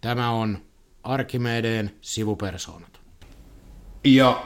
[0.00, 0.58] Tämä on
[1.02, 3.00] Arkimedeen sivupersoonat.
[4.04, 4.42] Ja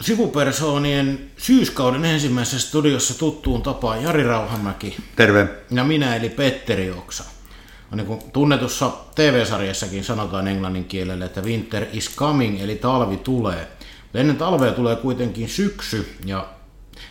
[0.00, 4.96] sivupersoonien syyskauden ensimmäisessä studiossa tuttuun tapaan Jari Rauhamäki.
[5.16, 5.48] Terve.
[5.70, 7.24] Ja minä eli Petteri Oksa.
[7.92, 13.68] On niin kuin tunnetussa TV-sarjassakin sanotaan englannin kielellä, että winter is coming, eli talvi tulee.
[14.14, 16.48] Ennen talvea tulee kuitenkin syksy, ja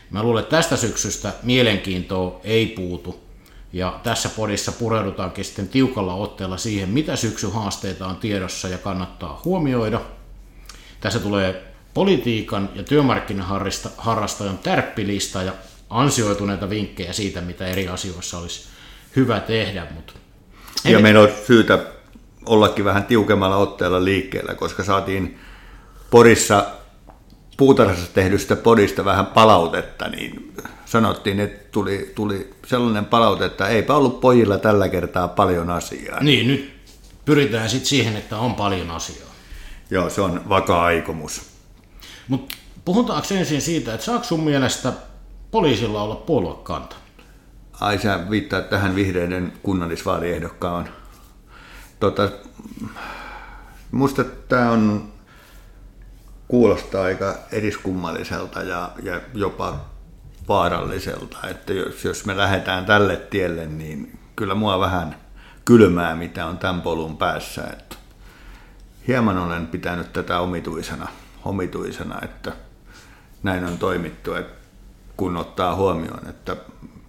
[0.09, 3.28] mä luulen, että tästä syksystä mielenkiintoa ei puutu.
[3.73, 10.01] Ja tässä podissa pureudutaankin sitten tiukalla otteella siihen, mitä syksyhaasteita on tiedossa ja kannattaa huomioida.
[10.99, 15.53] Tässä tulee politiikan ja työmarkkinaharrastajan tärppilista ja
[15.89, 18.67] ansioituneita vinkkejä siitä, mitä eri asioissa olisi
[19.15, 19.87] hyvä tehdä.
[19.95, 20.13] Mutta
[20.83, 21.79] ja meillä on syytä
[22.45, 25.39] ollakin vähän tiukemmalla otteella liikkeellä, koska saatiin
[26.09, 26.65] Porissa
[27.57, 30.53] puutarhassa tehdystä podista vähän palautetta, niin
[30.89, 36.23] sanottiin, että tuli, tuli sellainen palaute, että eipä ollut pojilla tällä kertaa paljon asiaa.
[36.23, 36.73] Niin, nyt
[37.25, 39.29] pyritään sitten siihen, että on paljon asiaa.
[39.89, 41.41] Joo, se on vakaa aikomus.
[42.27, 44.93] Mutta puhutaanko ensin siitä, että saako sun mielestä
[45.51, 46.95] poliisilla olla puoluekanta?
[47.81, 50.89] Ai sä viittaat tähän vihreiden kunnallisvaaliehdokkaan.
[51.99, 52.29] Tota,
[53.91, 55.11] musta tämä on
[56.47, 59.85] kuulostaa aika eriskummalliselta ja, ja jopa
[60.49, 65.15] vaaralliselta, että jos, jos me lähdetään tälle tielle, niin kyllä mua vähän
[65.65, 67.63] kylmää, mitä on tämän polun päässä.
[67.63, 67.95] Että
[69.07, 71.07] hieman olen pitänyt tätä omituisena,
[71.45, 72.51] omituisena, että
[73.43, 74.59] näin on toimittu, että
[75.17, 76.57] kun ottaa huomioon, että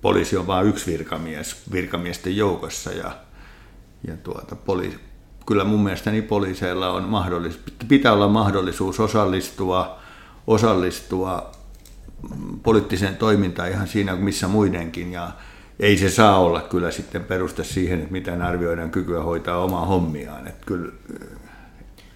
[0.00, 3.10] poliisi on vain yksi virkamies virkamiesten joukossa ja,
[4.06, 4.98] ja tuota, poliisi,
[5.46, 9.98] kyllä mun mielestäni poliiseilla on mahdollisuus, pitää olla mahdollisuus osallistua,
[10.46, 11.59] osallistua
[12.62, 15.32] poliittiseen toimintaan ihan siinä missä muidenkin ja
[15.80, 20.46] ei se saa olla kyllä sitten peruste siihen, että miten arvioidaan kykyä hoitaa omaa hommiaan.
[20.46, 20.92] Että kyllä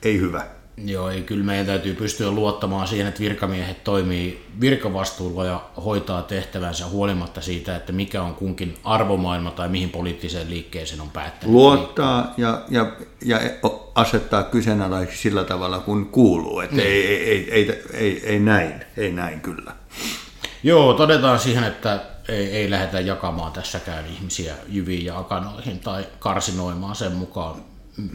[0.02, 0.46] ei hyvä.
[0.76, 6.86] Joo, ei, kyllä meidän täytyy pystyä luottamaan siihen, että virkamiehet toimii virkavastuulla ja hoitaa tehtävänsä
[6.86, 11.54] huolimatta siitä, että mikä on kunkin arvomaailma tai mihin poliittiseen liikkeeseen on päättänyt.
[11.54, 12.92] Luottaa ja, ja,
[13.24, 13.40] ja
[13.94, 16.60] asettaa kyseenalaiseksi sillä tavalla, kun kuuluu.
[16.60, 16.88] Että niin.
[16.88, 19.72] ei, ei, ei, ei, ei, ei, näin, ei näin kyllä.
[20.62, 26.96] Joo, todetaan siihen, että ei, ei lähdetä jakamaan tässäkään ihmisiä jyviin ja akanoihin tai karsinoimaan
[26.96, 27.64] sen mukaan,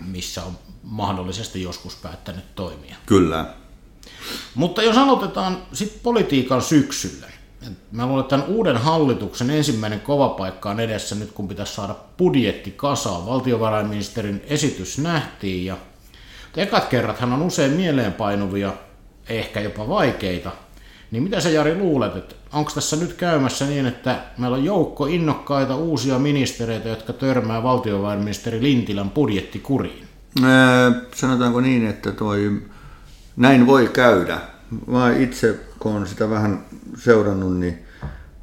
[0.05, 0.53] missä on
[0.83, 2.95] mahdollisesti joskus päättänyt toimia.
[3.05, 3.45] Kyllä.
[4.55, 7.27] Mutta jos aloitetaan sitten politiikan syksyllä.
[7.91, 11.95] Mä luulen, että tämän uuden hallituksen ensimmäinen kova paikka on edessä nyt, kun pitäisi saada
[12.17, 13.25] budjetti kasaan.
[13.25, 15.77] Valtiovarainministerin esitys nähtiin ja
[16.57, 18.73] ekat kerrathan on usein mieleenpainuvia,
[19.29, 20.51] ehkä jopa vaikeita.
[21.11, 25.05] Niin mitä sä Jari luulet, että onko tässä nyt käymässä niin, että meillä on joukko
[25.05, 30.08] innokkaita uusia ministereitä, jotka törmää valtiovarainministeri Lintilän budjettikuriin?
[31.15, 32.61] Sanotaanko niin, että toi,
[33.37, 34.39] näin voi käydä.
[34.87, 36.65] Mä itse, kun olen sitä vähän
[36.97, 37.79] seurannut, niin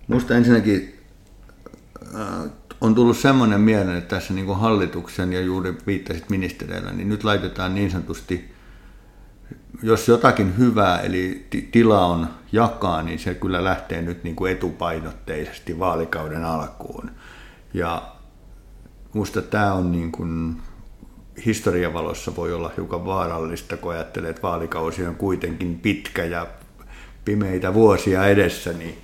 [0.08, 0.98] musta ensinnäkin
[2.14, 7.08] äh, on tullut semmoinen mieleen, että tässä niin kuin hallituksen ja juuri viittasit ministereillä, niin
[7.08, 8.54] nyt laitetaan niin sanotusti,
[9.82, 15.78] jos jotakin hyvää, eli tila on jakaa, niin se kyllä lähtee nyt niin kuin etupainotteisesti
[15.78, 17.10] vaalikauden alkuun.
[17.74, 18.12] Ja
[19.12, 20.56] musta tämä on niin kuin
[21.46, 26.46] historian valossa voi olla hiukan vaarallista, kun ajattelee, että vaalikausi on kuitenkin pitkä ja
[27.24, 28.98] pimeitä vuosia edessä, niin,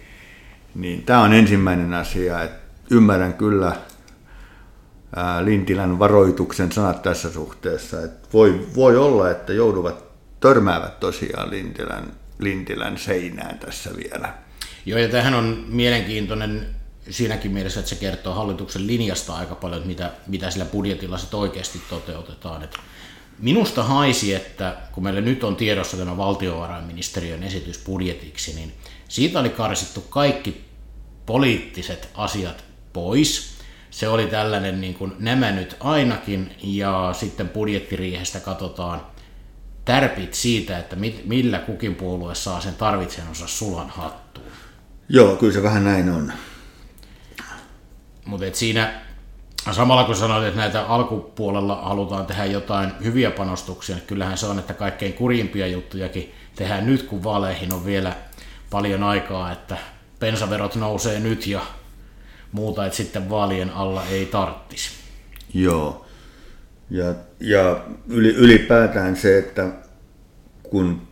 [0.75, 2.59] niin tämä on ensimmäinen asia, että
[2.91, 3.73] ymmärrän kyllä
[5.45, 10.05] Lintilän varoituksen sanat tässä suhteessa, että voi, voi olla, että jouduvat
[10.41, 12.05] törmäävät tosiaan Lintilän,
[12.39, 14.35] Lintilän seinään tässä vielä.
[14.87, 16.67] Joo, ja tähän on mielenkiintoinen
[17.11, 21.37] siinäkin mielessä, että se kertoo hallituksen linjasta aika paljon, että mitä, mitä sillä budjetilla se
[21.37, 22.63] oikeasti toteutetaan.
[22.63, 22.77] Et
[23.39, 28.73] minusta haisi, että kun meillä nyt on tiedossa tämä valtiovarainministeriön esitys budjetiksi, niin
[29.09, 30.65] siitä oli karsittu kaikki
[31.27, 33.53] poliittiset asiat pois.
[33.91, 39.07] Se oli tällainen niin kuin nämä nyt ainakin, ja sitten budjettiriihestä katsotaan
[39.85, 44.47] tärpit siitä, että millä kukin puolue saa sen tarvitsensa sulan hattuun.
[45.09, 46.33] Joo, kyllä se vähän näin on.
[48.25, 49.01] Mutta siinä
[49.73, 54.59] samalla kun sanoit, että näitä alkupuolella halutaan tehdä jotain hyviä panostuksia, niin kyllähän se on,
[54.59, 58.13] että kaikkein kurimpia juttujakin tehdään nyt, kun vaaleihin on vielä
[58.71, 59.77] paljon aikaa, että
[60.19, 61.61] pensaverot nousee nyt ja
[62.53, 64.91] muuta, että sitten vaalien alla ei tarttisi.
[65.55, 66.07] Joo.
[66.91, 69.69] Ja, ja ylipäätään se, että
[70.63, 71.09] kun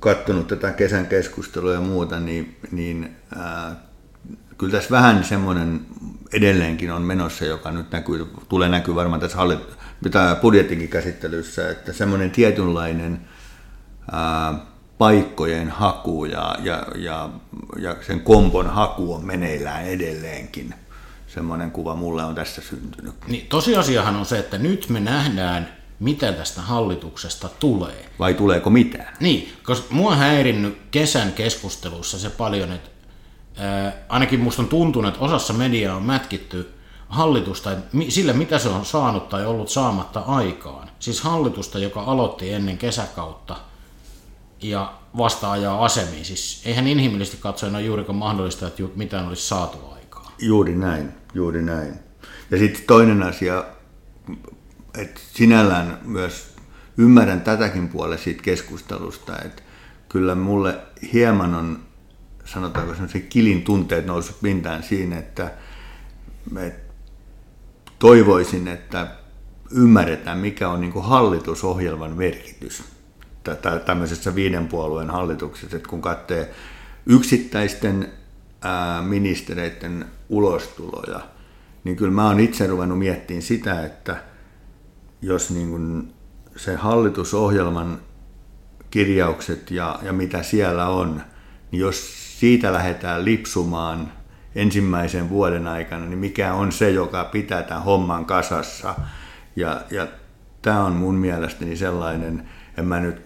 [0.00, 3.76] katsonut tätä kesän keskustelua ja muuta, niin, niin ää,
[4.62, 5.86] kyllä tässä vähän semmoinen
[6.32, 9.60] edelleenkin on menossa, joka nyt näkyy, tulee näkyy varmaan tässä hallit,
[10.04, 13.20] mitä budjetinkin käsittelyssä, että semmoinen tietynlainen
[14.12, 14.54] ää,
[14.98, 17.30] paikkojen haku ja, ja, ja,
[17.78, 20.74] ja sen kompon haku on meneillään edelleenkin.
[21.26, 23.14] Semmoinen kuva mulle on tässä syntynyt.
[23.26, 25.68] Niin, tosiasiahan on se, että nyt me nähdään,
[26.00, 28.08] mitä tästä hallituksesta tulee.
[28.18, 29.16] Vai tuleeko mitään?
[29.20, 32.91] Niin, koska mua häirinnyt kesän keskustelussa se paljon, että
[34.08, 36.74] ainakin musta on tuntunut, että osassa mediaa on mätkitty
[37.08, 37.70] hallitusta
[38.08, 40.90] sillä, mitä se on saanut tai ollut saamatta aikaan.
[40.98, 43.56] Siis hallitusta, joka aloitti ennen kesäkautta
[44.62, 46.24] ja vasta ajaa asemiin.
[46.24, 50.32] Siis eihän inhimillisesti katsoen ole juurikaan mahdollista, että mitään olisi saatu aikaan.
[50.38, 51.94] Juuri näin, juuri näin.
[52.50, 53.64] Ja sitten toinen asia,
[54.98, 56.52] että sinällään myös
[56.98, 59.62] ymmärrän tätäkin puolella siitä keskustelusta, että
[60.08, 60.78] kyllä mulle
[61.12, 61.82] hieman on,
[62.44, 65.52] sanotaanko se kilin tunteet noussut pintaan siinä, että,
[66.60, 66.92] että
[67.98, 69.06] toivoisin, että
[69.70, 72.82] ymmärretään, mikä on niin hallitusohjelman merkitys
[73.86, 76.44] tämmöisessä viiden puolueen hallituksessa, että kun katsoo
[77.06, 78.12] yksittäisten
[79.02, 81.20] ministereiden ulostuloja,
[81.84, 84.22] niin kyllä mä oon itse ruvennut miettimään sitä, että
[85.22, 86.12] jos niin kuin
[86.56, 88.00] se hallitusohjelman
[88.90, 91.22] kirjaukset ja, ja mitä siellä on,
[91.70, 94.12] niin jos siitä lähdetään lipsumaan
[94.54, 98.94] ensimmäisen vuoden aikana, niin mikä on se, joka pitää tämän homman kasassa.
[99.56, 100.06] Ja, ja
[100.62, 102.48] tämä on mun mielestäni sellainen,
[102.78, 103.22] en mä nyt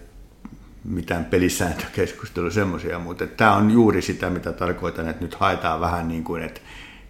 [0.83, 6.23] mitään pelisääntökeskustelua semmoisia, mutta tämä on juuri sitä, mitä tarkoitan, että nyt haetaan vähän niin
[6.23, 6.61] kuin, että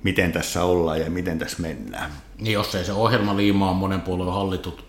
[0.08, 2.12] miten tässä ollaan ja miten tässä mennään.
[2.40, 4.34] Niin jos ei se ohjelma liimaa monen puolueen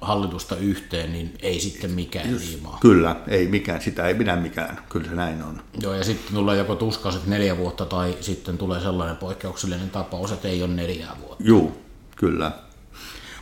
[0.01, 2.79] hallitusta yhteen, niin ei sitten mikään Just, liimaa.
[2.81, 5.63] Kyllä, ei mikään, sitä ei pidä mikään, kyllä se näin on.
[5.83, 10.49] Joo, ja sitten tulee joko tuskaiset neljä vuotta tai sitten tulee sellainen poikkeuksellinen tapaus, että
[10.49, 11.45] ei ole neljää vuotta.
[11.45, 11.73] Joo,
[12.17, 12.53] kyllä.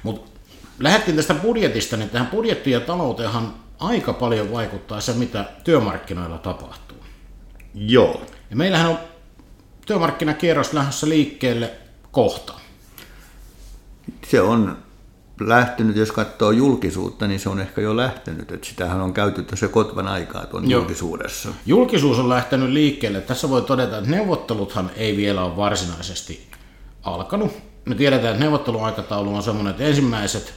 [0.03, 0.31] Mutta
[0.79, 6.99] lähdettiin tästä budjetista, niin tähän budjettiin ja talouteenhan aika paljon vaikuttaa se, mitä työmarkkinoilla tapahtuu.
[7.75, 8.23] Joo.
[8.51, 8.99] Ja meillähän on
[9.87, 11.71] työmarkkinakierros lähdössä liikkeelle
[12.11, 12.53] kohta.
[14.27, 14.79] Se on
[15.41, 18.53] lähtenyt, jos katsoo julkisuutta, niin se on ehkä jo lähtenyt.
[18.53, 20.81] Että sitähän on käyty tässä kotvan aikaa tuon Joo.
[20.81, 21.49] julkisuudessa.
[21.67, 23.21] Julkisuus on lähtenyt liikkeelle.
[23.21, 26.51] Tässä voi todeta, että neuvotteluthan ei vielä ole varsinaisesti
[27.03, 27.53] alkanut.
[27.85, 30.55] Me tiedetään, että neuvotteluaikataulu on sellainen, että ensimmäiset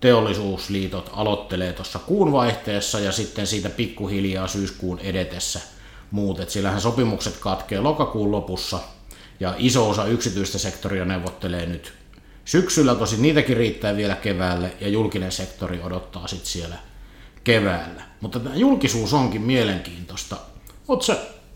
[0.00, 5.60] teollisuusliitot aloittelee tuossa kuun vaihteessa ja sitten siitä pikkuhiljaa syyskuun edetessä
[6.14, 6.40] muut.
[6.40, 8.78] Et sillähän sopimukset katkee lokakuun lopussa
[9.40, 11.92] ja iso osa yksityistä sektoria neuvottelee nyt
[12.44, 16.76] syksyllä, tosin niitäkin riittää vielä keväälle ja julkinen sektori odottaa sitten siellä
[17.44, 18.02] keväällä.
[18.20, 20.36] Mutta tämä julkisuus onkin mielenkiintoista.
[20.88, 21.12] Oletko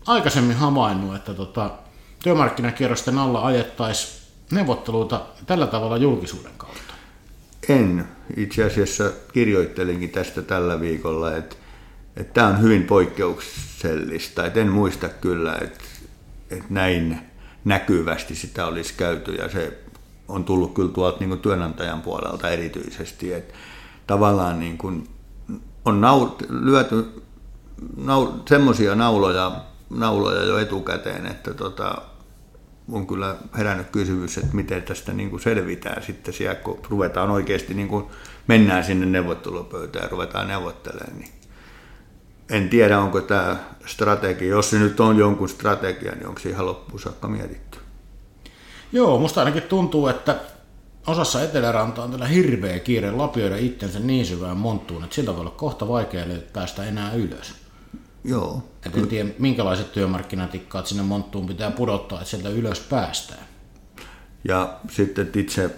[0.07, 1.71] aikaisemmin havainnut, että tota,
[2.23, 4.19] työmarkkinakierrosten alla ajettaisiin
[4.51, 6.93] neuvotteluita tällä tavalla julkisuuden kautta?
[7.69, 8.07] En.
[8.37, 11.55] Itse asiassa kirjoittelinkin tästä tällä viikolla, että,
[12.19, 14.45] että tämä on hyvin poikkeuksellista.
[14.45, 15.83] Että en muista kyllä, että,
[16.49, 17.19] että näin
[17.65, 19.83] näkyvästi sitä olisi käyty ja se
[20.27, 23.33] on tullut kyllä tuolta niin kuin työnantajan puolelta erityisesti.
[23.33, 23.53] Että
[24.07, 25.09] tavallaan niin kuin
[25.85, 27.21] on nau, lyöty
[27.97, 29.51] nau, semmoisia nauloja,
[29.89, 32.01] nauloja jo etukäteen, että tota,
[32.91, 37.73] on kyllä herännyt kysymys, että miten tästä niin kuin selvitään sitten siellä, kun ruvetaan oikeasti,
[37.73, 38.05] niin kuin
[38.47, 41.19] mennään sinne neuvottelupöytään ja ruvetaan neuvottelemaan.
[41.19, 41.38] Niin
[42.49, 46.65] en tiedä, onko tämä strategia, jos se nyt on jonkun strategia, niin onko se ihan
[46.65, 47.77] loppuun saakka mietitty?
[48.91, 50.35] Joo, musta ainakin tuntuu, että
[51.07, 55.51] osassa Etelärantaa on tällä hirveä kiire lapioida itsensä niin syvään monttuun, että siltä voi olla
[55.51, 57.53] kohta vaikea päästä enää ylös.
[58.23, 58.63] Joo.
[58.85, 63.43] Et en tiedä, minkälaiset työmarkkinatikkaat sinne monttuun pitää pudottaa, että sieltä ylös päästään.
[64.43, 65.69] Ja sitten itse,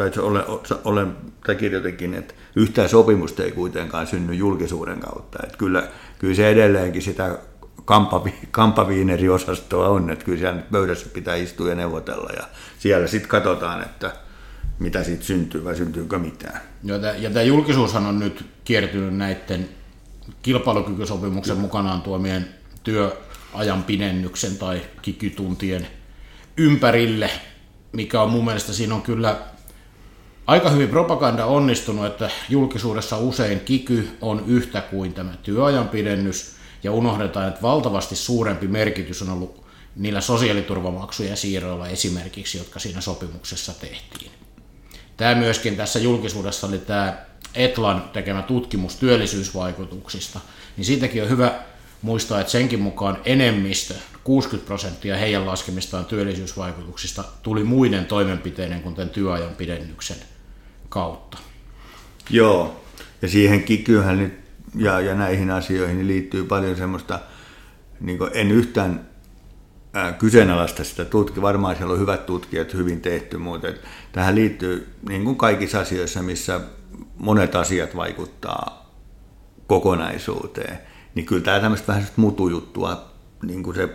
[0.00, 0.42] tai olen,
[0.84, 1.16] olen
[1.46, 5.38] tai kirjoitinkin, että yhtään sopimusta ei kuitenkaan synny julkisuuden kautta.
[5.42, 5.88] Että kyllä,
[6.18, 7.38] kyllä se edelleenkin sitä
[7.84, 12.42] kampavi, kampaviineriosastoa on, että kyllä siellä pöydässä pitää istua ja neuvotella ja
[12.78, 14.12] siellä sitten katsotaan, että
[14.78, 16.60] mitä siitä syntyy vai syntyykö mitään.
[17.18, 19.68] Ja tämä julkisuushan on nyt kiertynyt näiden
[20.42, 22.48] kilpailukykysopimuksen mukanaan tuomien
[22.82, 25.86] työajan pidennyksen tai kikytuntien
[26.56, 27.30] ympärille,
[27.92, 29.36] mikä on mun mielestä siinä on kyllä
[30.50, 36.92] aika hyvin propaganda onnistunut, että julkisuudessa usein kiky on yhtä kuin tämä työajan pidennys, ja
[36.92, 39.64] unohdetaan, että valtavasti suurempi merkitys on ollut
[39.96, 44.30] niillä sosiaaliturvamaksujen siirroilla esimerkiksi, jotka siinä sopimuksessa tehtiin.
[45.16, 47.18] Tämä myöskin tässä julkisuudessa oli tämä
[47.54, 50.40] Etlan tekemä tutkimus työllisyysvaikutuksista,
[50.76, 51.60] niin siitäkin on hyvä
[52.02, 59.10] muistaa, että senkin mukaan enemmistö, 60 prosenttia heidän laskemistaan työllisyysvaikutuksista tuli muiden toimenpiteiden kuin tämän
[59.10, 60.16] työajan pidennyksen
[60.90, 61.38] kautta.
[62.30, 62.80] Joo,
[63.22, 64.40] ja siihen kikyhän nyt
[64.74, 67.20] ja, ja näihin asioihin niin liittyy paljon semmoista,
[68.00, 69.06] niin en yhtään
[69.92, 73.68] ää, kyseenalaista sitä tutki, varmaan siellä on hyvät tutkijat, hyvin tehty, mutta
[74.12, 76.60] tähän liittyy niin kuin kaikissa asioissa, missä
[77.16, 78.90] monet asiat vaikuttaa
[79.66, 80.78] kokonaisuuteen,
[81.14, 83.10] niin kyllä tämä tämmöistä vähän mutujuttua,
[83.42, 83.88] niin kuin se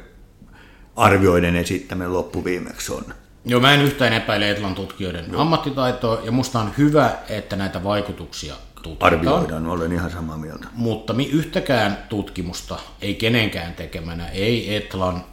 [0.95, 3.05] arvioiden esittäminen loppuviimeksi on.
[3.45, 5.41] Joo, mä en yhtään epäile Etlan tutkijoiden Joo.
[5.41, 9.13] ammattitaitoa, ja musta on hyvä, että näitä vaikutuksia tutkitaan.
[9.13, 10.67] Arvioidaan, olen ihan samaa mieltä.
[10.73, 15.23] Mutta yhtäkään tutkimusta, ei kenenkään tekemänä, ei Etlan,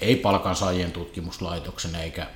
[0.00, 2.26] ei palkansaajien tutkimuslaitoksen eikä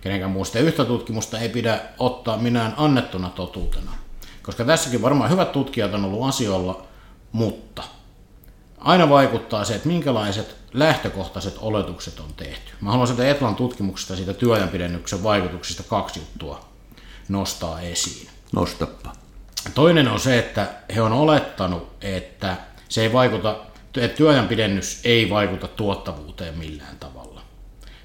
[0.00, 0.58] kenenkään muusta.
[0.58, 3.90] Yhtä tutkimusta ei pidä ottaa minään annettuna totuutena.
[4.42, 6.86] Koska tässäkin varmaan hyvät tutkijat on ollut asioilla,
[7.32, 7.82] mutta
[8.86, 12.72] aina vaikuttaa se, että minkälaiset lähtökohtaiset oletukset on tehty.
[12.80, 16.68] Mä haluan sitä Etlan tutkimuksesta, siitä työajanpidennyksen vaikutuksista kaksi juttua
[17.28, 18.28] nostaa esiin.
[18.52, 19.12] Nostappa.
[19.74, 22.56] Toinen on se, että he on olettanut, että
[22.88, 23.56] se ei vaikuta,
[23.96, 27.40] että työajanpidennys ei vaikuta tuottavuuteen millään tavalla.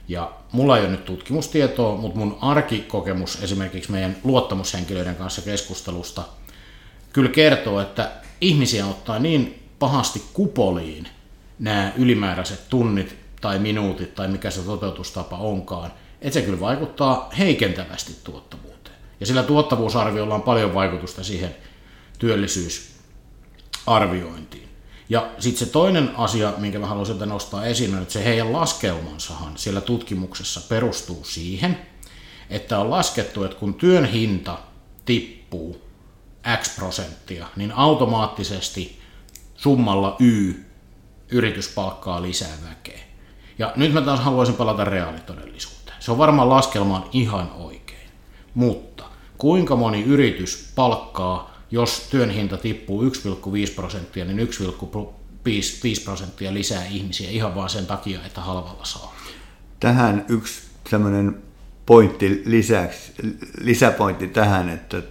[0.07, 6.23] Ja mulla ei ole nyt tutkimustietoa, mutta mun arkikokemus esimerkiksi meidän luottamushenkilöiden kanssa keskustelusta
[7.13, 8.11] kyllä kertoo, että
[8.41, 11.07] ihmisiä ottaa niin pahasti kupoliin
[11.59, 18.15] nämä ylimääräiset tunnit tai minuutit tai mikä se toteutustapa onkaan, että se kyllä vaikuttaa heikentävästi
[18.23, 18.95] tuottavuuteen.
[19.19, 21.55] Ja sillä tuottavuusarviolla on paljon vaikutusta siihen
[22.19, 24.69] työllisyysarviointiin.
[25.09, 29.57] Ja sitten se toinen asia, minkä mä haluaisin nostaa esiin, on, että se heidän laskelmansahan
[29.57, 31.77] siellä tutkimuksessa perustuu siihen,
[32.49, 34.57] että on laskettu, että kun työn hinta
[35.05, 35.81] tippuu
[36.61, 39.00] X prosenttia, niin automaattisesti
[39.61, 40.53] summalla Y
[41.31, 42.99] yritys palkkaa lisää väkeä.
[43.59, 45.97] Ja nyt mä taas haluaisin palata reaalitodellisuuteen.
[45.99, 48.09] Se on varmaan laskelmaan ihan oikein.
[48.53, 49.03] Mutta
[49.37, 53.09] kuinka moni yritys palkkaa, jos työn hinta tippuu 1,5
[53.75, 59.15] prosenttia, niin 1,5 prosenttia lisää ihmisiä ihan vaan sen takia, että halvalla saa.
[59.79, 61.43] Tähän yksi tämmöinen
[61.85, 63.11] pointti lisäksi,
[63.61, 65.01] lisäpointti tähän, että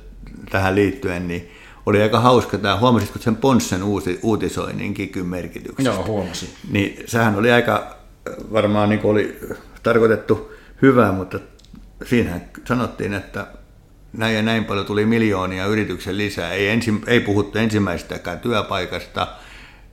[0.51, 1.51] tähän liittyen, niin
[1.87, 5.91] oli aika hauska tämä, huomasitko sen Ponssen uusi, uutisoinnin kikyn merkityksestä?
[5.91, 6.49] Joo, huomasin.
[6.71, 7.97] Niin sehän oli aika,
[8.53, 9.39] varmaan niin oli
[9.83, 11.39] tarkoitettu hyvää, mutta
[12.05, 13.47] siinähän sanottiin, että
[14.13, 16.53] näin ja näin paljon tuli miljoonia yrityksen lisää.
[16.53, 19.29] Ei, ensi, ei puhuttu ensimmäistäkään työpaikasta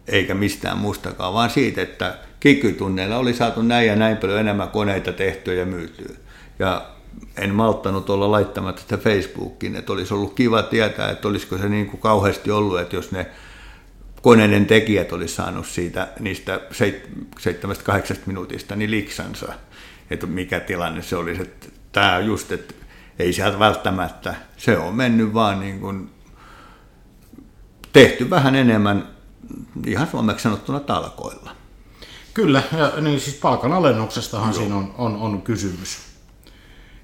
[0.08, 5.14] eikä mistään muustakaan, vaan siitä, että kikytunneilla oli saatu näin ja näin paljon enemmän koneita
[5.14, 6.16] tehtyä ja myytyä.
[6.60, 6.86] Ja
[7.38, 11.88] en malttanut olla laittamatta sitä Facebookiin, että olisi ollut kiva tietää, että olisiko se niin
[11.88, 13.28] kuin kauheasti ollut, että jos ne
[14.22, 16.60] koneiden tekijät olisi saanut siitä niistä
[18.14, 19.54] 7-8 minuutista niin liksansa,
[20.10, 21.42] että mikä tilanne se olisi.
[21.42, 22.74] Että tämä just, että
[23.20, 26.10] ei sieltä välttämättä, se on mennyt vaan niin kuin
[27.94, 29.08] tehty vähän enemmän
[29.86, 31.52] ihan suomeksi sanottuna talkoilla.
[32.34, 34.60] Kyllä, ja niin siis palkanalennuksestahan Joo.
[34.60, 36.07] siinä on, on, on kysymys.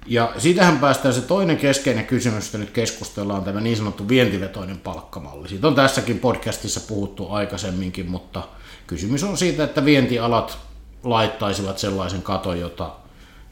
[0.06, 5.48] Ja siitähän päästään se toinen keskeinen kysymys, että nyt keskustellaan tämä niin sanottu vientivetoinen palkkamalli.
[5.48, 8.42] Siitä on tässäkin podcastissa puhuttu aikaisemminkin, mutta
[8.86, 10.58] kysymys on siitä, että vientialat
[11.04, 12.90] laittaisivat sellaisen katon, jota,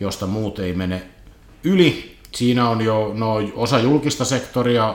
[0.00, 1.02] josta muut ei mene
[1.64, 2.16] yli.
[2.32, 4.94] Siinä on jo no, osa julkista sektoria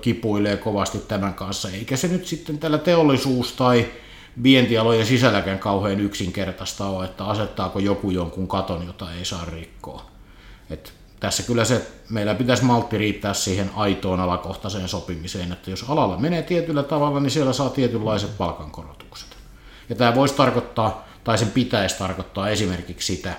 [0.00, 3.86] kipuilee kovasti tämän kanssa, eikä se nyt sitten tällä teollisuus- tai
[4.42, 10.15] vientialojen sisälläkään kauhean yksinkertaista ole, että asettaako joku jonkun katon, jota ei saa rikkoa.
[10.70, 16.18] Et tässä kyllä se, meillä pitäisi maltti riittää siihen aitoon alakohtaiseen sopimiseen, että jos alalla
[16.18, 19.28] menee tietyllä tavalla, niin siellä saa tietynlaiset palkankorotukset.
[19.88, 23.34] Ja tämä voisi tarkoittaa, tai sen pitäisi tarkoittaa esimerkiksi sitä,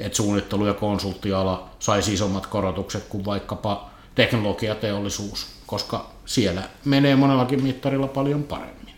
[0.00, 8.06] että suunnittelu- ja konsulttiala saisi isommat korotukset kuin vaikkapa teknologiateollisuus, koska siellä menee monellakin mittarilla
[8.06, 8.94] paljon paremmin.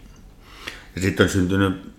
[0.96, 1.92] Ja sitten on syntynyt,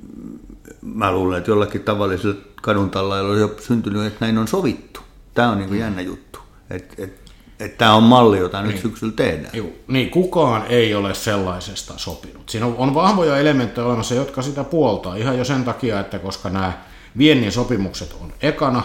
[0.82, 2.92] mä luulen, että jollakin tavallisella kadun
[3.30, 5.05] on jo syntynyt, että näin on sovittu.
[5.36, 6.40] Tämä on niin kuin jännä juttu,
[6.70, 8.82] että et, et tämä on malli, jota nyt niin.
[8.82, 9.52] syksyllä tehdään.
[9.54, 9.74] Juu.
[9.88, 12.50] Niin, kukaan ei ole sellaisesta sopinut.
[12.50, 16.50] Siinä on, on vahvoja elementtejä olemassa, jotka sitä puoltaa, ihan jo sen takia, että koska
[16.50, 16.74] nämä
[17.18, 18.84] viennin sopimukset on ekana,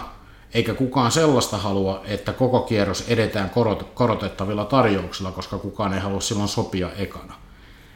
[0.55, 6.21] eikä kukaan sellaista halua, että koko kierros edetään korot, korotettavilla tarjouksilla, koska kukaan ei halua
[6.21, 7.35] silloin sopia ekana.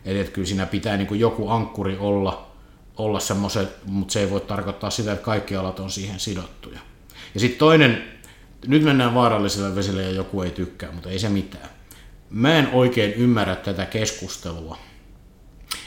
[0.04, 2.50] Eli että kyllä siinä pitää niin kuin joku ankkuri olla,
[2.96, 6.78] olla semmoiset, mutta se ei voi tarkoittaa sitä, että kaikki alat on siihen sidottuja.
[7.34, 8.13] Ja sitten toinen
[8.66, 11.68] nyt mennään vaaralliselle vesille ja joku ei tykkää, mutta ei se mitään.
[12.30, 14.78] Mä en oikein ymmärrä tätä keskustelua,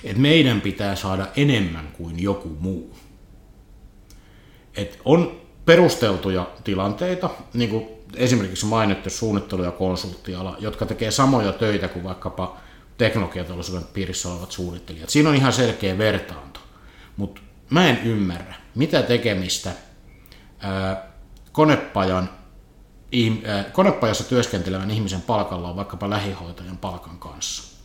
[0.04, 2.98] että meidän pitää saada enemmän kuin joku muu.
[4.76, 11.88] Et on perusteltuja tilanteita, niin kuin esimerkiksi mainittu suunnittelu- ja konsulttiala, jotka tekee samoja töitä
[11.88, 12.58] kuin vaikkapa
[12.98, 15.10] teknologiateollisuuden piirissä olevat suunnittelijat.
[15.10, 16.60] Siinä on ihan selkeä vertaanto,
[17.18, 19.72] mutta mä en ymmärrä, mitä tekemistä
[20.60, 21.12] ää,
[21.52, 22.30] konepajan,
[23.74, 27.78] konepajassa työskentelevän ihmisen palkalla on vaikkapa lähihoitajan palkan kanssa.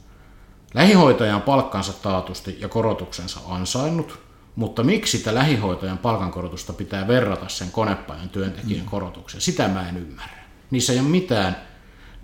[0.74, 4.20] Lähihoitajan palkkansa taatusti ja korotuksensa ansainnut,
[4.56, 8.90] mutta miksi sitä lähihoitajan palkankorotusta pitää verrata sen konepajan työntekijän mm.
[8.90, 9.40] korotukseen?
[9.40, 10.42] Sitä mä en ymmärrä.
[10.70, 11.56] Niissä ei ole mitään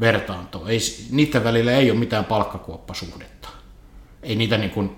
[0.01, 0.69] vertaantoa.
[0.69, 0.79] Ei,
[1.11, 3.49] niiden välillä ei ole mitään palkkakuoppasuhdetta.
[4.23, 4.97] Ei niitä niin kuin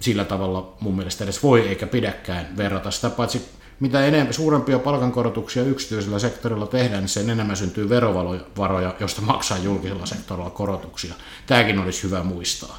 [0.00, 5.62] sillä tavalla mun mielestä edes voi eikä pidäkään verrata sitä, paitsi mitä enemmän, suurempia palkankorotuksia
[5.62, 11.14] yksityisellä sektorilla tehdään, niin sen enemmän syntyy verovaroja, josta maksaa julkisella sektorilla korotuksia.
[11.46, 12.78] Tämäkin olisi hyvä muistaa.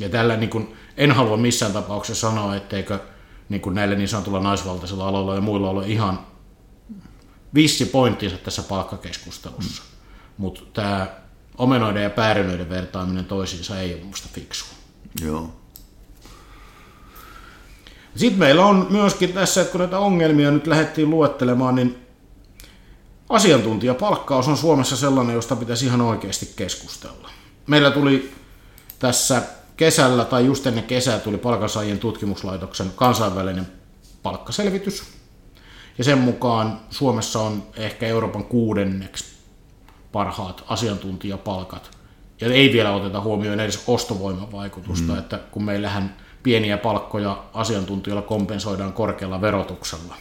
[0.00, 2.98] Ja tällä niin kuin, en halua missään tapauksessa sanoa, etteikö
[3.48, 6.18] niin kuin näille niin sanotulla naisvaltaisilla aloilla ja muilla ole ihan
[7.54, 9.82] vissi pointtinsa tässä palkkakeskustelussa.
[9.82, 9.88] Mm.
[10.36, 11.06] Mutta tämä
[11.58, 14.68] omenoiden ja päärynöiden vertaaminen toisiinsa ei ole minusta fiksua.
[15.20, 15.52] Joo.
[18.16, 21.98] Sitten meillä on myöskin tässä, että kun näitä ongelmia nyt lähdettiin luettelemaan, niin
[23.28, 27.30] asiantuntijapalkkaus on Suomessa sellainen, josta pitäisi ihan oikeasti keskustella.
[27.66, 28.32] Meillä tuli
[28.98, 29.42] tässä
[29.76, 33.66] kesällä tai just ennen kesää tuli palkansaajien tutkimuslaitoksen kansainvälinen
[34.22, 35.02] palkkaselvitys.
[35.98, 39.24] Ja sen mukaan Suomessa on ehkä Euroopan kuudenneksi
[40.12, 41.90] parhaat asiantuntijapalkat.
[42.40, 45.18] Ja ei vielä oteta huomioon edes ostovoiman vaikutusta, mm.
[45.18, 50.16] että kun meillähän pieniä palkkoja asiantuntijoilla kompensoidaan korkealla verotuksella.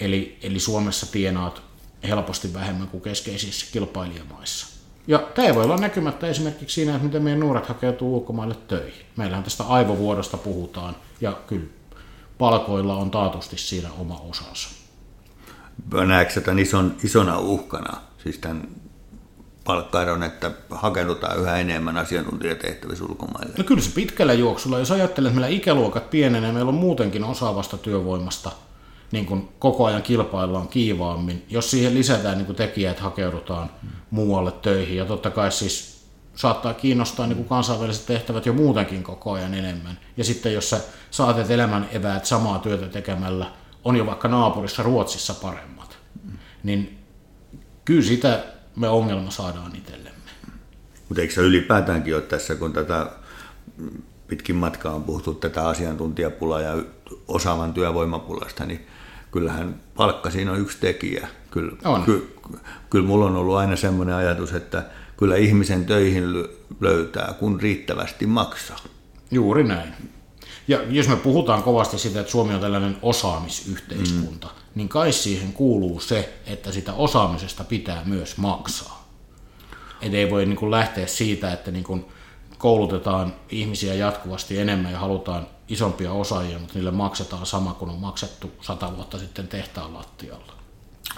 [0.00, 1.62] Eli, eli Suomessa tienaat
[2.08, 4.66] helposti vähemmän kuin keskeisissä kilpailijamaissa.
[5.06, 9.06] Ja tämä voi olla näkymättä esimerkiksi siinä, että miten meidän nuoret hakeutuu ulkomaille töihin.
[9.16, 11.66] Meillähän tästä aivovuodosta puhutaan, ja kyllä
[12.38, 14.68] palkoilla on taatusti siinä oma osansa.
[16.06, 18.68] Näetkö tämän ison, isona uhkana, siis tämän
[19.68, 23.54] palkkaeron, että hakeudutaan yhä enemmän asiantuntijatehtävissä ulkomaille?
[23.58, 27.78] No kyllä se pitkällä juoksulla, jos ajattelee, että meillä ikäluokat pienenee, meillä on muutenkin osaavasta
[27.78, 28.50] työvoimasta
[29.12, 31.46] niin kuin koko ajan kilpaillaan kiivaammin.
[31.50, 33.70] Jos siihen lisätään niin kuin tekijät, että hakeudutaan
[34.10, 36.04] muualle töihin, ja totta kai siis
[36.34, 39.98] saattaa kiinnostaa niin kuin kansainväliset tehtävät jo muutenkin koko ajan enemmän.
[40.16, 43.46] Ja sitten jos sä saatet elämän eväät samaa työtä tekemällä,
[43.84, 45.98] on jo vaikka naapurissa Ruotsissa paremmat,
[46.62, 46.98] niin
[47.84, 48.44] kyllä sitä
[48.78, 50.18] me ongelma saadaan itsellemme.
[51.08, 53.10] Mutta eikö se ylipäätäänkin ole tässä, kun tätä
[54.28, 56.82] pitkin matkaa on puhuttu tätä asiantuntijapulaa ja
[57.28, 58.86] osaavan työvoimapulasta, niin
[59.30, 61.28] kyllähän palkka siinä on yksi tekijä.
[61.50, 62.02] Kyllä, on.
[62.02, 62.36] Ky,
[62.90, 64.84] kyllä mulla on ollut aina semmoinen ajatus, että
[65.16, 66.24] kyllä ihmisen töihin
[66.80, 68.78] löytää, kun riittävästi maksaa.
[69.30, 69.92] Juuri näin.
[70.68, 74.52] Ja jos me puhutaan kovasti siitä, että Suomi on tällainen osaamisyhteiskunta, mm.
[74.78, 79.08] Niin kai siihen kuuluu se, että sitä osaamisesta pitää myös maksaa.
[80.00, 82.04] Et ei voi niin kuin lähteä siitä, että niin kuin
[82.58, 88.50] koulutetaan ihmisiä jatkuvasti enemmän ja halutaan isompia osaajia, mutta niille maksetaan sama kuin on maksettu
[88.60, 90.52] sata vuotta sitten tehtaan lattialla.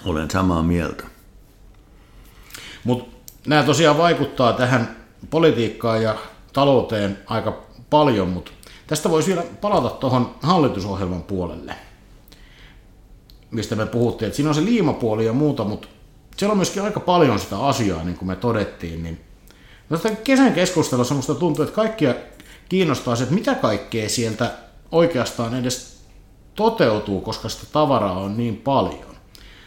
[0.05, 1.05] Olen samaa mieltä.
[2.85, 4.97] Mutta nämä tosiaan vaikuttaa tähän
[5.31, 6.17] politiikkaan ja
[6.53, 8.53] talouteen aika paljon, mutta
[8.91, 11.75] Tästä voisi vielä palata tuohon hallitusohjelman puolelle,
[13.51, 14.27] mistä me puhuttiin.
[14.27, 15.89] Että siinä on se liimapuoli ja muuta, mutta
[16.37, 19.03] siellä on myöskin aika paljon sitä asiaa, niin kuin me todettiin.
[19.03, 19.21] Niin
[19.89, 22.15] tästä kesän keskustelussa minusta tuntuu, että kaikkia
[22.69, 24.51] kiinnostaa se, että mitä kaikkea sieltä
[24.93, 26.01] oikeastaan edes
[26.55, 29.11] toteutuu, koska sitä tavaraa on niin paljon.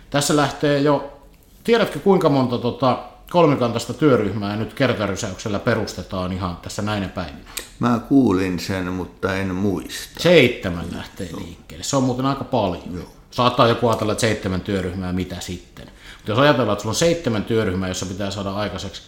[0.09, 1.19] Tässä lähtee jo,
[1.63, 7.49] tiedätkö kuinka monta tota, kolmikantaista työryhmää nyt kertarysäyksellä perustetaan ihan tässä näinä päivinä?
[7.79, 10.19] Mä kuulin sen, mutta en muista.
[10.19, 11.83] Seitsemän lähtee liikkeelle.
[11.83, 12.95] Se on muuten aika paljon.
[12.95, 13.07] Joo.
[13.33, 15.85] Saattaa joku ajatella, että seitsemän työryhmää, mitä sitten.
[16.17, 19.01] Mutta jos ajatellaan, että sulla on seitsemän työryhmää, jossa pitää saada aikaiseksi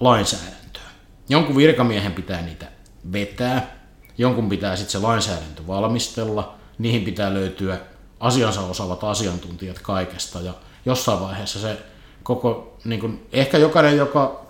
[0.00, 0.82] lainsäädäntöä.
[1.28, 2.66] Jonkun virkamiehen pitää niitä
[3.12, 3.76] vetää,
[4.18, 7.80] jonkun pitää sitten se lainsäädäntö valmistella, niihin pitää löytyä
[8.20, 10.52] asiansa osaavat asiantuntijat kaikesta ja
[10.86, 11.78] jossain vaiheessa se
[12.22, 14.41] koko, niin kuin, ehkä jokainen, joka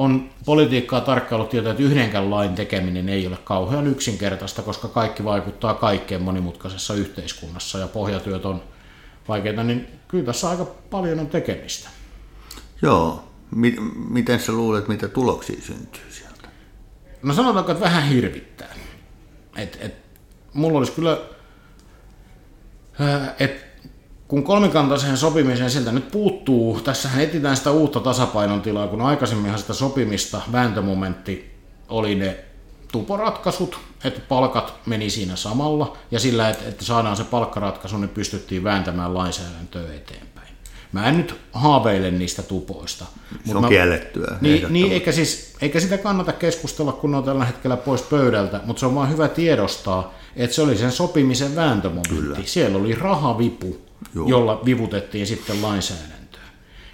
[0.00, 5.74] on politiikkaa tarkkailut tietää, että yhdenkään lain tekeminen ei ole kauhean yksinkertaista, koska kaikki vaikuttaa
[5.74, 8.62] kaikkeen monimutkaisessa yhteiskunnassa ja pohjatyöt on
[9.28, 11.88] vaikeita, niin kyllä tässä aika paljon on tekemistä.
[12.82, 13.24] Joo.
[14.10, 16.48] Miten sä luulet, mitä tuloksia syntyy sieltä?
[17.22, 18.74] No sanotaanko, että vähän hirvittää.
[19.56, 19.94] Et, et,
[20.52, 21.18] mulla olisi kyllä,
[23.38, 23.69] että
[24.30, 29.74] kun kolmikantaiseen sopimiseen sieltä nyt puuttuu, tässä etsitään sitä uutta tasapainon tilaa, kun aikaisemminhan sitä
[29.74, 31.50] sopimista, vääntömomentti
[31.88, 32.44] oli ne
[32.92, 38.64] tuporatkaisut, että palkat meni siinä samalla, ja sillä, että, että saadaan se palkkaratkaisu, niin pystyttiin
[38.64, 40.48] vääntämään lainsäädäntöä eteenpäin.
[40.92, 43.04] Mä en nyt haaveile niistä tupoista.
[43.44, 44.36] Se on mä, kiellettyä.
[44.40, 48.60] Niin, niin eikä, siis, eikä sitä kannata keskustella, kun ne on tällä hetkellä pois pöydältä,
[48.64, 52.14] mutta se on vaan hyvä tiedostaa, että se oli sen sopimisen vääntömomentti.
[52.14, 52.38] Kyllä.
[52.44, 54.28] Siellä oli rahavipu, Joo.
[54.28, 56.40] jolla vivutettiin sitten lainsäädäntöä.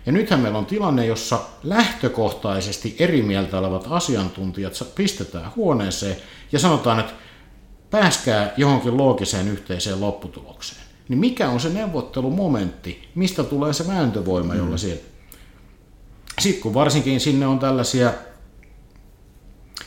[0.07, 6.17] Ja nythän meillä on tilanne, jossa lähtökohtaisesti eri mieltä olevat asiantuntijat pistetään huoneeseen
[6.53, 7.13] ja sanotaan, että
[7.91, 10.83] pääskää johonkin loogiseen yhteiseen lopputulokseen.
[11.09, 14.79] Niin mikä on se neuvottelumomentti, mistä tulee se vääntövoima, jolla mm.
[14.79, 15.03] siellä...
[16.41, 18.13] Sitten kun varsinkin sinne on tällaisia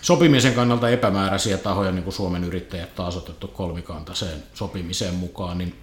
[0.01, 5.75] sopimisen kannalta epämääräisiä tahoja, niin kuin Suomen yrittäjät taas otettu kolmikantaiseen sopimiseen mukaan, niin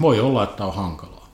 [0.00, 1.28] voi olla, että on hankalaa.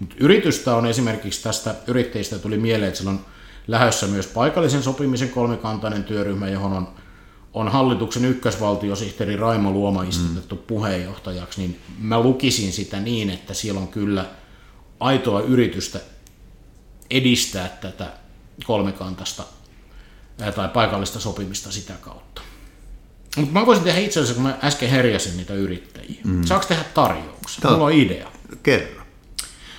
[0.00, 3.26] Mutta yritystä on esimerkiksi tästä yrittäjistä tuli mieleen, että siellä on
[3.68, 6.88] lähössä myös paikallisen sopimisen kolmikantainen työryhmä, johon on,
[7.54, 10.62] on hallituksen ykkösvaltiosihteeri Raimo Luoma istutettu mm.
[10.62, 14.24] puheenjohtajaksi, niin mä lukisin sitä niin, että siellä on kyllä
[15.00, 16.00] aitoa yritystä
[17.10, 18.12] edistää tätä
[18.64, 19.42] kolmikantasta
[20.54, 22.42] tai paikallista sopimista sitä kautta.
[23.36, 26.20] Mutta mä voisin tehdä itse asiassa, kun mä äsken herjäsin niitä yrittäjiä.
[26.24, 26.44] Mm.
[26.44, 27.70] Saanko tehdä tarjouksen?
[27.70, 28.28] Mulla on idea.
[28.62, 29.02] Kerro.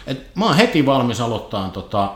[0.08, 2.14] Et mä oon heti valmis aloittaa tota,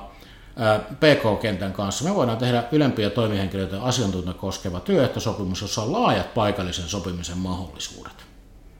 [1.00, 2.04] PK-kentän kanssa.
[2.04, 8.26] Me voidaan tehdä ylempiä toimihenkilöitä asiantuntija koskeva työehtosopimus, jossa on laajat paikallisen sopimisen mahdollisuudet.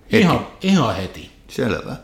[0.06, 0.20] Heti.
[0.20, 1.32] Ihan, ihan heti.
[1.48, 1.96] Selvä.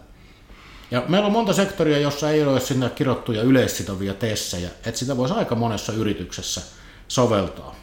[0.92, 5.34] Ja meillä on monta sektoria, jossa ei ole sinne kirjoittuja yleissitovia tessejä, että sitä voisi
[5.34, 6.62] aika monessa yrityksessä
[7.08, 7.76] soveltaa.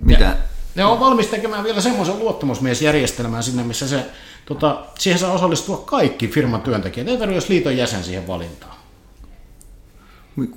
[0.00, 0.24] Mitä?
[0.24, 0.34] Ja
[0.74, 4.06] ne on valmis tekemään vielä semmoisen luottamusmiesjärjestelmän sinne, missä se,
[4.46, 7.08] tota, siihen saa osallistua kaikki firman työntekijät.
[7.08, 8.74] Ei tarvitse liiton jäsen siihen valintaan.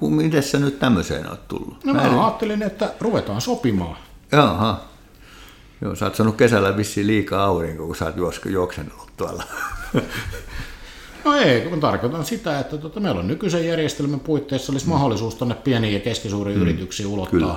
[0.02, 1.84] Miten sä nyt tämmöiseen oot tullut?
[1.84, 3.98] No mä, mä ajattelin, että ruvetaan sopimaan.
[4.32, 4.82] Jaha.
[5.82, 9.44] Joo, sä oot saanut kesällä vissiin liikaa aurinko, kun sä oot juoksenut tuolla.
[11.24, 14.92] No ei, kun tarkoitan sitä, että tota, meillä on nykyisen järjestelmän puitteissa olisi mm.
[14.92, 16.62] mahdollisuus tuonne pieniin ja keskisuuriin mm.
[16.62, 17.56] yrityksiin ulottaa Kyllä.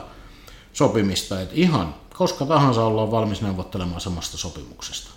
[0.72, 1.40] sopimista.
[1.40, 5.10] Että ihan koska tahansa ollaan valmis neuvottelemaan samasta sopimuksesta.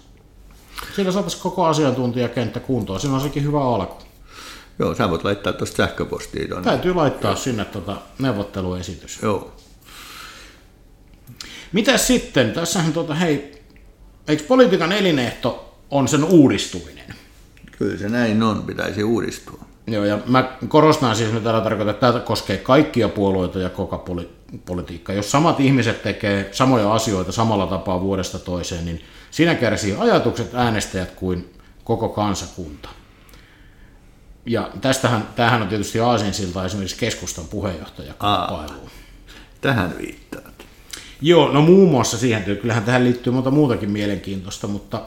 [0.95, 2.99] Sillä saataisiin koko asiantuntijakenttä kuntoon.
[2.99, 3.95] Siinä on sekin hyvä alku.
[4.79, 6.49] Joo, sä voit laittaa tuosta sähköpostiin.
[6.49, 6.63] Tonne.
[6.63, 7.39] Täytyy laittaa Joo.
[7.39, 9.19] sinne tuota neuvotteluesitys.
[9.21, 9.51] Joo.
[11.71, 12.51] Mitä sitten?
[12.53, 13.63] Tässähän tuota, hei,
[14.27, 17.15] eikö politiikan elinehto on sen uudistuminen?
[17.77, 19.65] Kyllä se näin on, pitäisi uudistua.
[19.87, 23.97] Joo, ja mä korostan siis, että tällä tarkoittaa, että tämä koskee kaikkia puolueita ja koko
[23.97, 25.15] poli- politiikkaa.
[25.15, 31.11] Jos samat ihmiset tekee samoja asioita samalla tapaa vuodesta toiseen, niin siinä kärsii ajatukset, äänestäjät
[31.11, 32.89] kuin koko kansakunta.
[34.45, 38.89] Ja tästähän, tämähän on tietysti aasinsilta esimerkiksi keskustan puheenjohtajakamppailuun.
[39.61, 40.65] Tähän viittaat.
[41.21, 45.01] Joo, no muun muassa siihen, kyllähän tähän liittyy monta muutakin mielenkiintoista, mutta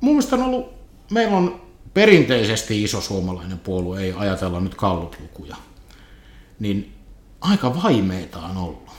[0.00, 0.74] mun mielestä on ollut,
[1.10, 1.60] meillä on
[1.94, 5.56] perinteisesti iso suomalainen puolue, ei ajatella nyt kalluplukuja,
[6.58, 6.95] niin
[7.50, 8.90] aika vaimeita on ollut.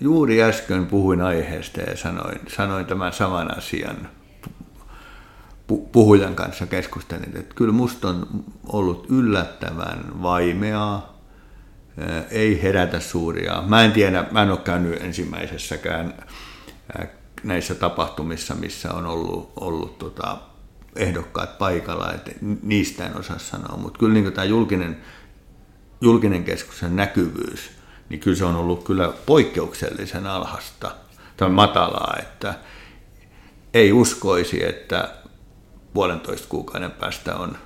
[0.00, 4.08] Juuri äsken puhuin aiheesta ja sanoin, sanoin tämän saman asian
[5.92, 11.20] puhujan kanssa keskustelin, että kyllä musta on ollut yllättävän vaimeaa,
[12.30, 13.62] ei herätä suuria.
[13.66, 16.14] Mä en tiedä, mä en ole käynyt ensimmäisessäkään
[17.44, 20.38] näissä tapahtumissa, missä on ollut, ollut tota,
[20.96, 22.30] ehdokkaat paikalla, että
[22.62, 25.00] niistä en osaa sanoa, mutta kyllä niin tämä julkinen,
[26.00, 27.70] julkinen keskustelun näkyvyys,
[28.08, 30.96] niin kyllä se on ollut kyllä poikkeuksellisen alhasta
[31.36, 32.54] tai matalaa, että
[33.74, 35.14] ei uskoisi, että
[35.94, 37.58] puolentoista kuukauden päästä on,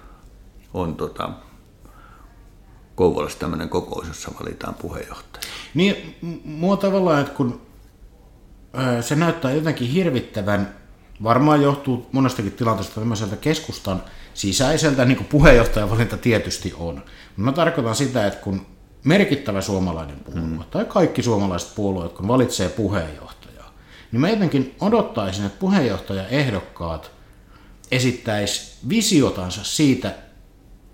[0.75, 1.31] on tota,
[2.95, 5.45] Kouvolassa tämmöinen kokous, jossa valitaan puheenjohtaja.
[5.75, 7.61] Niin, mua tavallaan, että kun
[9.01, 10.77] se näyttää jotenkin hirvittävän
[11.23, 14.03] varmaan johtuu monestakin tilanteesta tämmöiseltä keskustan
[14.35, 17.05] sisäiseltä, niin kuin puheenjohtajavalinta tietysti on.
[17.37, 18.67] Mä tarkoitan sitä, että kun
[19.05, 20.65] merkittävä suomalainen puolue, mm.
[20.71, 23.75] tai kaikki suomalaiset puolueet, kun valitsee puheenjohtajaa,
[24.13, 27.11] niin mä jotenkin odottaisin, että puheenjohtajaehdokkaat
[27.91, 30.15] esittäisi visiotansa siitä,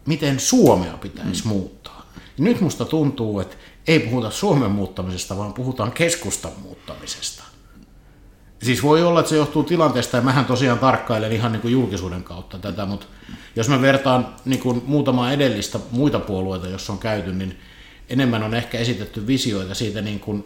[0.07, 1.49] miten Suomea pitäisi mm.
[1.49, 2.07] muuttaa.
[2.39, 3.57] Ja nyt musta tuntuu, että
[3.89, 7.50] ei puhuta Suomen muuttamisesta, vaan puhutaan keskustan muuttamisesta.
[8.63, 12.23] Siis voi olla, että se johtuu tilanteesta, ja mähän tosiaan tarkkailen ihan niin kuin julkisuuden
[12.23, 13.07] kautta tätä, mutta
[13.57, 17.59] jos mä vertaan niin kuin muutamaa edellistä muita puolueita, jos on käyty, niin
[18.09, 20.45] enemmän on ehkä esitetty visioita siitä niin kuin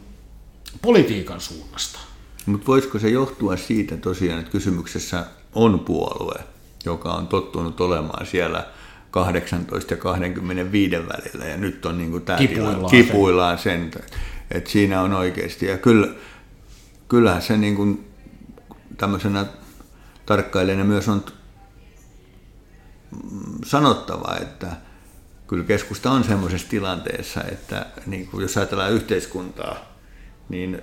[0.83, 1.99] politiikan suunnasta.
[2.47, 6.45] Mutta voisiko se johtua siitä tosiaan, että kysymyksessä on puolue,
[6.85, 8.67] joka on tottunut olemaan siellä
[9.11, 13.91] 18 ja 25 välillä ja nyt on niin kuin tämä Kipuillaan tila, kipuillaan sen,
[14.51, 16.09] että siinä on oikeasti ja kyllä,
[17.15, 18.11] kyllähän se niin kuin
[18.97, 19.47] tämmöisenä
[20.27, 21.25] tarkkailijana myös on
[23.65, 24.67] sanottava, että
[25.47, 29.77] kyllä keskusta on semmoisessa tilanteessa, että niin kuin jos ajatellaan yhteiskuntaa,
[30.49, 30.83] niin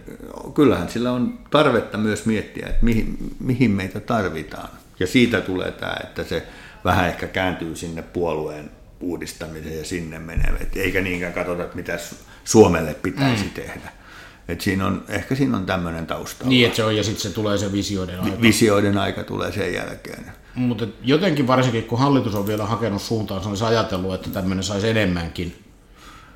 [0.54, 4.70] kyllähän sillä on tarvetta myös miettiä, että mihin, mihin meitä tarvitaan.
[5.00, 6.48] Ja siitä tulee tämä, että se
[6.84, 12.00] vähän ehkä kääntyy sinne puolueen uudistamiseen ja sinne menee, eikä niinkään katsota, että mitä
[12.44, 13.50] Suomelle pitäisi mm.
[13.50, 14.01] tehdä.
[14.48, 16.46] Et siinä on, ehkä siinä on tämmöinen tausta.
[16.48, 18.42] Niin, että se on, ja sitten se tulee se visioiden aika.
[18.42, 20.32] Visioiden aika tulee sen jälkeen.
[20.56, 24.90] Mutta jotenkin varsinkin, kun hallitus on vielä hakenut suuntaan, se olisi ajatellut, että tämmöinen saisi
[24.90, 25.64] enemmänkin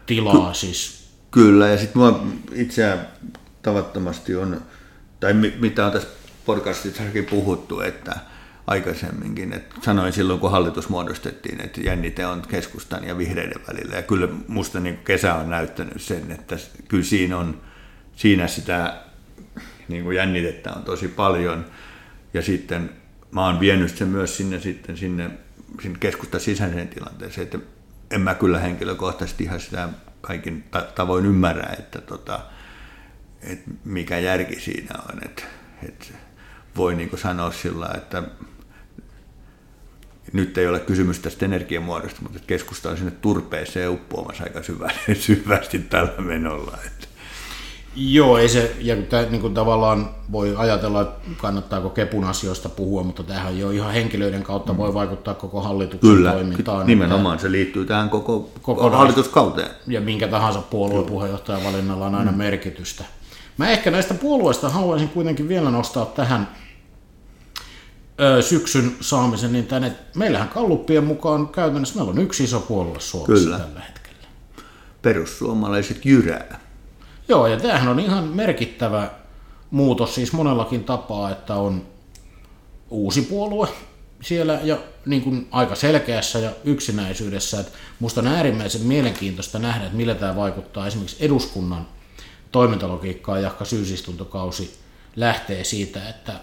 [0.06, 1.06] tilaa Ky- siis.
[1.32, 3.08] Kyllä, ja sitten mua itseään
[3.62, 4.62] tavattomasti on,
[5.20, 6.08] tai mitä on tässä
[6.46, 8.16] podcastissakin puhuttu, että
[8.68, 14.02] aikaisemminkin, että sanoin silloin, kun hallitus muodostettiin, että jännite on keskustan ja vihreiden välillä, ja
[14.02, 17.62] kyllä musta niin kesä on näyttänyt sen, että kyllä siinä on,
[18.16, 19.02] siinä sitä
[19.88, 21.66] niin kuin jännitettä on tosi paljon,
[22.34, 22.90] ja sitten
[23.32, 25.30] mä oon vienyt sen myös sinne, sitten sinne,
[25.82, 27.58] sinne keskustan sisäiseen tilanteeseen, että
[28.12, 29.90] en mä kyllä henkilökohtaisesti ihan sitä
[30.22, 30.64] kaikin
[30.96, 32.40] tavoin ymmärrä, että, tota,
[33.42, 35.44] että mikä järki siinä on, että,
[35.90, 36.06] että
[36.76, 38.24] voi niin sanoa sillä, että
[40.34, 45.80] nyt ei ole kysymys tästä energiamuodosta, mutta keskusta on sinne turpeeseen uppoamassa aika syvästi, syvästi
[45.80, 46.78] tällä menolla.
[46.86, 47.15] Että.
[47.96, 53.04] Joo, ei se, ja tämä, niin kuin tavallaan voi ajatella, että kannattaako Kepun asioista puhua,
[53.04, 56.88] mutta tähän jo ihan henkilöiden kautta voi vaikuttaa koko hallituksen Kyllä, toimintaan.
[56.88, 59.70] nimenomaan se liittyy tähän koko, koko hallituskauteen.
[59.88, 62.38] Ja minkä tahansa puolueen puheenjohtajan valinnalla on aina mm.
[62.38, 63.04] merkitystä.
[63.58, 66.48] Mä ehkä näistä puolueista haluaisin kuitenkin vielä nostaa tähän
[68.22, 73.44] ö, syksyn saamisen, niin tänne, meillähän kalluppien mukaan käytännössä meillä on yksi iso puolue Suomessa
[73.44, 73.60] Kyllä.
[73.60, 74.28] tällä hetkellä.
[75.02, 76.65] Perussuomalaiset jyrää.
[77.28, 79.10] Joo, ja tämähän on ihan merkittävä
[79.72, 81.86] muutos siis monellakin tapaa, että on
[82.90, 83.68] uusi puolue
[84.22, 87.60] siellä ja niin kuin aika selkeässä ja yksinäisyydessä.
[87.60, 90.88] Että musta on äärimmäisen mielenkiintoista nähdä, että millä tämä vaikuttaa.
[90.88, 91.88] Esimerkiksi eduskunnan
[92.52, 94.80] toimintalogiikkaan, jahka syysistuntokausi
[95.16, 96.34] lähtee siitä, että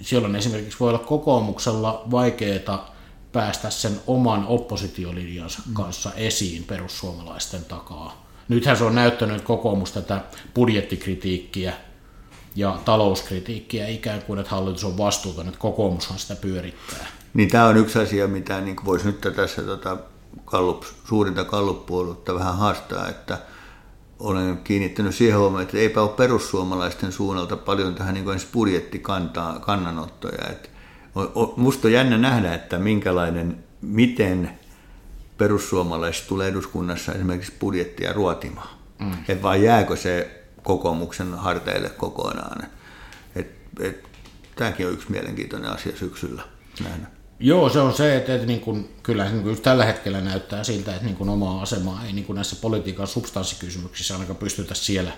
[0.00, 2.94] silloin esimerkiksi voi olla kokoomuksella vaikeaa
[3.32, 10.20] päästä sen oman oppositiolinjansa kanssa esiin perussuomalaisten takaa nythän se on näyttänyt, kokoomus tätä
[10.54, 11.72] budjettikritiikkiä
[12.56, 17.06] ja talouskritiikkiä ikään kuin, että hallitus on vastuuton, että kokoomushan sitä pyörittää.
[17.34, 19.96] Niin tämä on yksi asia, mitä niin voisi nyt tässä tota,
[20.44, 23.38] kallup, suurinta kalluppuoluutta vähän haastaa, että
[24.18, 30.48] olen kiinnittänyt siihen huomioon, että eipä ole perussuomalaisten suunnalta paljon tähän niin kuin budjettikannanottoja.
[30.50, 30.68] Että
[31.56, 34.57] musta on jännä nähdä, että minkälainen, miten
[35.38, 38.78] perussuomalaiset tulee eduskunnassa esimerkiksi budjettia ruotimaan.
[38.98, 39.12] Mm.
[39.28, 42.66] Että vai jääkö se kokoomuksen harteille kokonaan.
[43.36, 44.08] Et, et,
[44.56, 46.42] tämäkin on yksi mielenkiintoinen asia syksyllä
[46.84, 47.06] nähdä.
[47.40, 50.92] Joo, se on se, että, että niin kuin, kyllä niin kuin tällä hetkellä näyttää siltä,
[50.92, 55.12] että niin kuin omaa asemaa ei niin kuin näissä politiikan substanssikysymyksissä ainakaan pystytä siellä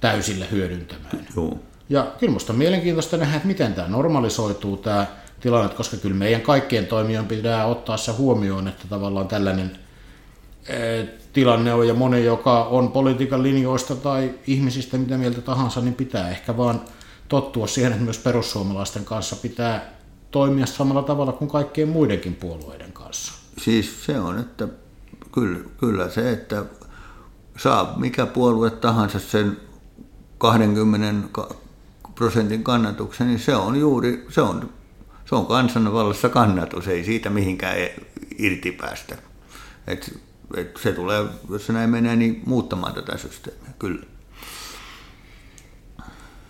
[0.00, 1.26] täysillä hyödyntämään.
[1.36, 1.58] Joo.
[1.88, 5.06] Ja kyllä minusta on mielenkiintoista nähdä, että miten tämä normalisoituu, tämä
[5.42, 9.78] tilanne, koska kyllä meidän kaikkien toimijoiden pitää ottaa se huomioon, että tavallaan tällainen
[10.68, 15.94] eh, tilanne on ja moni, joka on politiikan linjoista tai ihmisistä mitä mieltä tahansa, niin
[15.94, 16.80] pitää ehkä vaan
[17.28, 19.92] tottua siihen, että myös perussuomalaisten kanssa pitää
[20.30, 23.32] toimia samalla tavalla kuin kaikkien muidenkin puolueiden kanssa.
[23.58, 24.68] Siis se on, että
[25.32, 26.64] kyllä, kyllä se, että
[27.56, 29.56] saa mikä puolue tahansa sen
[30.38, 31.28] 20
[32.14, 34.70] prosentin kannatuksen, niin se on juuri, se on
[35.32, 37.76] se on kansanvallassa kannatus, ei siitä mihinkään
[38.38, 39.16] irti päästä.
[39.86, 40.18] Et,
[40.56, 44.06] et se tulee, jos se näin menee, niin muuttamaan tätä systeemiä, kyllä.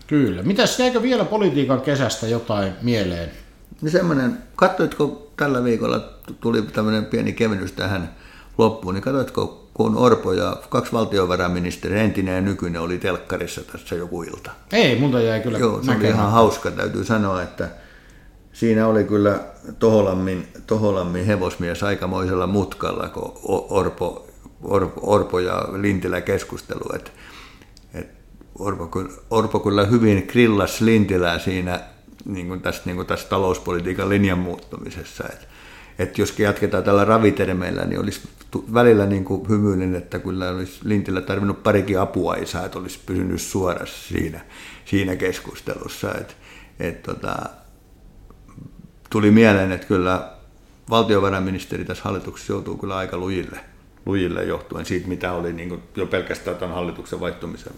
[0.06, 0.42] Kyllä.
[0.42, 3.30] Mitäs jäikö vielä politiikan kesästä jotain mieleen?
[3.82, 8.14] No semmoinen, katsoitko tällä viikolla, tuli tämmöinen pieni kevennys tähän
[8.58, 14.22] loppuun, niin katsoitko, kun Orpo ja kaksi valtiovarainministeriä, entinen ja nykyinen, oli telkkarissa tässä joku
[14.22, 14.50] ilta?
[14.72, 17.68] Ei, multa jäi kyllä Joo, se oli ihan hauska, täytyy sanoa, että
[18.52, 19.40] siinä oli kyllä
[19.78, 23.38] Toholammin, Toholammin hevosmies aikamoisella mutkalla, kun
[23.70, 24.26] Orpo,
[24.62, 26.94] Orpo, Orpo ja Lintilä keskustelu.
[26.94, 27.12] Et,
[27.94, 28.10] et
[28.58, 28.90] Orpo,
[29.30, 31.80] Orpo kyllä hyvin grillas Lintilää siinä
[32.24, 35.24] niin kuin tässä, niin kuin tässä talouspolitiikan linjan muuttumisessa.
[35.32, 35.48] Et,
[35.98, 38.20] et jos jatketaan tällä ravitermeillä, niin olisi
[38.74, 44.08] välillä niin kuin hymyilin, että kyllä olisi Lintilä tarvinnut parikin apuaisaa, että olisi pysynyt suorassa
[44.08, 44.40] siinä,
[44.84, 46.14] siinä keskustelussa.
[46.14, 46.36] Et,
[46.80, 47.36] et tota,
[49.12, 50.28] tuli mieleen, että kyllä
[50.90, 53.60] valtiovarainministeri tässä hallituksessa joutuu kyllä aika lujille,
[54.06, 57.72] lujille johtuen siitä, mitä oli niin jo pelkästään tämän hallituksen vaihtumisen,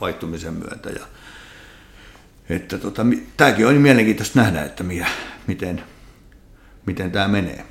[0.00, 0.90] vaihtumisen myötä.
[0.90, 1.06] Ja,
[2.48, 3.02] että tota,
[3.36, 5.06] tämäkin on mielenkiintoista nähdä, että mikä,
[5.46, 5.82] miten,
[6.86, 7.64] miten tämä menee.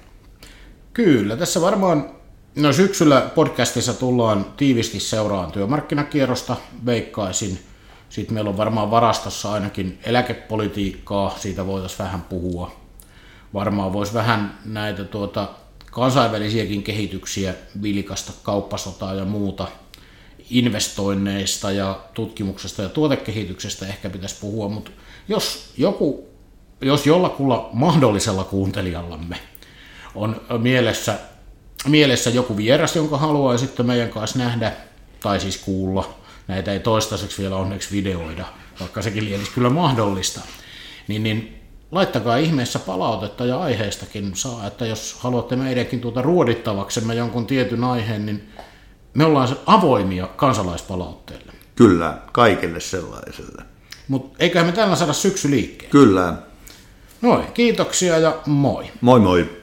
[0.94, 2.10] Kyllä, tässä varmaan
[2.56, 7.60] no syksyllä podcastissa tullaan tiivisti seuraan työmarkkinakierrosta, veikkaisin.
[8.10, 12.72] Sitten meillä on varmaan varastossa ainakin eläkepolitiikkaa, siitä voitaisiin vähän puhua.
[13.54, 15.50] Varmaan voisi vähän näitä tuota,
[15.92, 19.68] kansainvälisiäkin kehityksiä, vilkasta kauppasotaa ja muuta,
[20.50, 24.92] investoinneista ja tutkimuksesta ja tuotekehityksestä ehkä pitäisi puhua, mutta
[25.28, 26.28] jos joku,
[26.82, 29.38] jos jollakulla mahdollisella kuuntelijallamme
[30.16, 31.20] on mielessä,
[31.88, 34.72] mielessä joku vieras, jonka haluaa sitten meidän kanssa nähdä,
[35.20, 36.19] tai siis kuulla,
[36.50, 38.46] näitä ei toistaiseksi vielä onneksi videoida,
[38.80, 40.42] vaikka sekin lienisi kyllä mahdollista,
[41.08, 47.48] niin, niin laittakaa ihmeessä palautetta ja aiheestakin saa, että jos haluatte meidänkin tuota ruodittavaksemme jonkun
[47.48, 48.50] tietyn aiheen, niin
[49.14, 51.54] me ollaan avoimia kansalaispalautteelle.
[51.76, 53.64] Kyllä, kaikille sellaiselle.
[54.08, 55.92] Mutta eiköhän me tällä saada syksy liikkeen.
[55.92, 56.34] Kyllä.
[57.22, 58.86] Noin, kiitoksia ja moi.
[59.02, 59.59] Moi moi.